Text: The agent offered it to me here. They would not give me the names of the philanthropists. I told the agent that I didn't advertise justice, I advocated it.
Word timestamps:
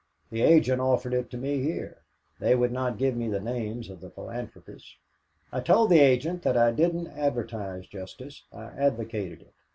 The 0.31 0.41
agent 0.41 0.81
offered 0.81 1.13
it 1.13 1.29
to 1.29 1.37
me 1.37 1.61
here. 1.61 2.01
They 2.39 2.55
would 2.55 2.71
not 2.71 2.97
give 2.97 3.15
me 3.15 3.27
the 3.27 3.39
names 3.39 3.87
of 3.87 4.01
the 4.01 4.09
philanthropists. 4.09 4.95
I 5.51 5.59
told 5.59 5.91
the 5.91 5.99
agent 5.99 6.41
that 6.41 6.57
I 6.57 6.71
didn't 6.71 7.05
advertise 7.09 7.85
justice, 7.85 8.45
I 8.51 8.63
advocated 8.63 9.41
it. 9.43 9.53